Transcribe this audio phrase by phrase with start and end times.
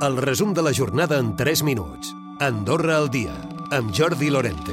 [0.00, 2.14] El resum de la jornada en 3 minuts.
[2.40, 3.34] Andorra al dia,
[3.70, 4.72] amb Jordi Lorente.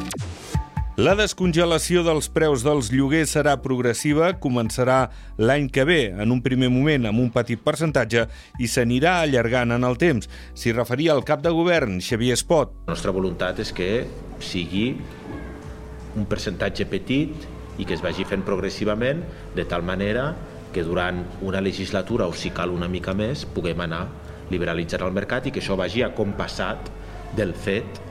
[0.95, 6.69] La descongelació dels preus dels lloguers serà progressiva, començarà l'any que ve, en un primer
[6.71, 8.23] moment amb un petit percentatge,
[8.55, 10.29] i s'anirà allargant en el temps.
[10.55, 12.71] S'hi referia el cap de govern, Xavier Espot.
[12.87, 13.89] La nostra voluntat és que
[14.39, 14.93] sigui
[16.15, 17.35] un percentatge petit
[17.75, 19.25] i que es vagi fent progressivament,
[19.59, 20.29] de tal manera
[20.71, 24.05] que durant una legislatura, o si cal una mica més, puguem anar
[24.53, 26.91] liberalitzant el mercat i que això vagi acompassat
[27.37, 28.03] del fet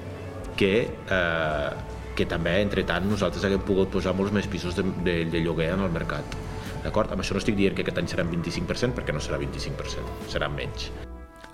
[0.57, 1.71] que eh,
[2.17, 5.75] que també, entre tant, nosaltres haguem pogut posar molts més pisos de, de, de lloguer
[5.77, 6.39] en el mercat.
[6.83, 7.13] D'acord?
[7.13, 10.49] Amb això no estic dient que aquest any seran 25%, perquè no serà 25%, serà
[10.53, 10.89] menys.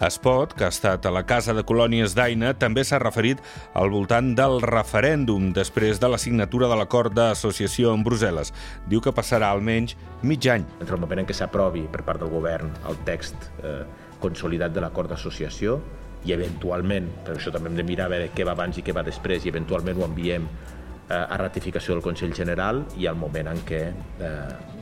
[0.03, 3.43] Espot, que ha estat a la Casa de Colònies d'Aina, també s'ha referit
[3.79, 8.51] al voltant del referèndum després de la signatura de l'acord d'associació amb Brussel·les.
[8.91, 9.95] Diu que passarà almenys
[10.27, 10.67] mig any.
[10.81, 13.85] Entre el moment en què s'aprovi per part del govern el text eh,
[14.23, 15.79] consolidat de l'acord d'associació
[16.25, 18.95] i eventualment, per això també hem de mirar a veure què va abans i què
[18.95, 23.51] va després i eventualment ho enviem eh, a ratificació del Consell General i al moment
[23.53, 24.73] en què eh,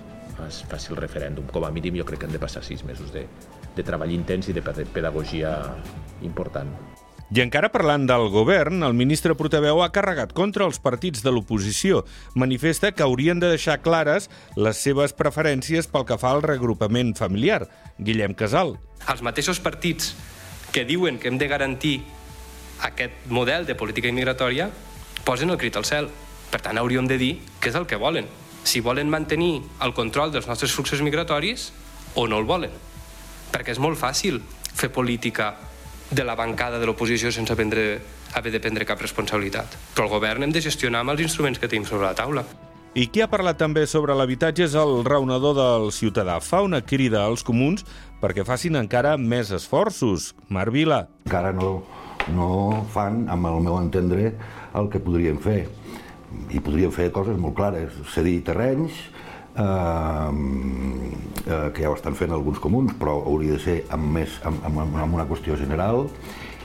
[0.46, 1.48] es faci el referèndum.
[1.52, 3.26] Com a mínim jo crec que han de passar sis mesos de,
[3.76, 5.56] de treball intens i de pedagogia
[6.26, 6.72] important.
[7.30, 12.00] I encara parlant del govern, el ministre portaveu ha carregat contra els partits de l'oposició.
[12.34, 14.26] Manifesta que haurien de deixar clares
[14.58, 17.68] les seves preferències pel que fa al regrupament familiar.
[18.02, 18.74] Guillem Casal.
[19.06, 20.10] Els mateixos partits
[20.74, 21.94] que diuen que hem de garantir
[22.82, 24.66] aquest model de política immigratòria
[25.22, 26.10] posen el crit al cel.
[26.50, 28.26] Per tant, hauríem de dir què és el que volen.
[28.66, 31.70] Si volen mantenir el control dels nostres fluxos migratoris
[32.18, 32.74] o no el volen.
[33.54, 34.42] Perquè és molt fàcil
[34.74, 35.54] fer política
[36.10, 38.00] de la bancada de l'oposició sense prendre,
[38.34, 39.76] haver de prendre cap responsabilitat.
[39.94, 42.44] Però el govern hem de gestionar amb els instruments que tenim sobre la taula.
[42.90, 46.40] I qui ha parlat també sobre l'habitatge és el raonador del ciutadà.
[46.42, 47.84] Fa una crida als comuns
[48.18, 50.32] perquè facin encara més esforços.
[50.50, 51.04] Marc Vila.
[51.30, 51.84] Encara no,
[52.34, 52.48] no
[52.90, 54.32] fan, amb el meu entendre,
[54.74, 55.68] el que podrien fer.
[56.50, 57.94] I podrien fer coses molt clares.
[58.10, 58.98] Cedir terrenys,
[59.56, 60.30] eh,
[61.74, 64.78] que ja ho estan fent alguns comuns, però hauria de ser amb, més, amb, amb,
[64.86, 66.06] amb una qüestió general,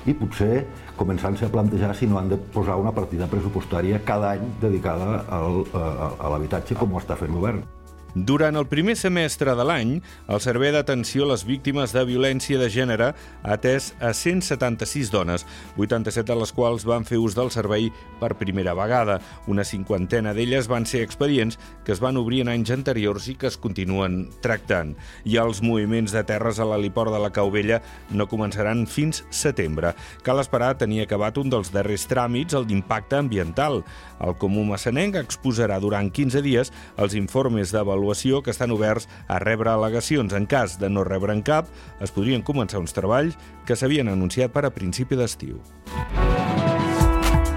[0.05, 0.65] i potser
[0.99, 5.63] començant-se a plantejar si no han de posar una partida pressupostària cada any dedicada al,
[5.73, 7.74] a, a l'habitatge com ho està fent el govern.
[8.15, 9.89] Durant el primer semestre de l'any,
[10.31, 15.43] el Servei d'Atenció a les Víctimes de Violència de Gènere ha atès a 176 dones,
[15.75, 17.89] 87 de les quals van fer ús del servei
[18.21, 19.17] per primera vegada.
[19.51, 23.49] Una cinquantena d'elles van ser expedients que es van obrir en anys anteriors i que
[23.51, 24.95] es continuen tractant.
[25.27, 27.81] I els moviments de terres a l'heliport de la Cauvella
[28.15, 29.91] no començaran fins setembre.
[30.23, 33.83] Cal esperar tenir acabat un dels darrers tràmits, el d'impacte ambiental.
[34.23, 39.39] El Comú Massanenc exposarà durant 15 dies els informes d'avaluació d'avaluació que estan oberts a
[39.39, 40.33] rebre al·legacions.
[40.35, 41.67] En cas de no rebre'n cap,
[41.99, 45.59] es podrien començar uns treballs que s'havien anunciat per a principi d'estiu.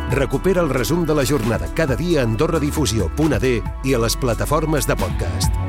[0.08, 4.96] Recupera el resum de la jornada cada dia a AndorraDifusió.d i a les plataformes de
[4.96, 5.67] podcast.